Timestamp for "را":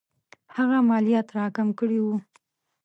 1.37-1.45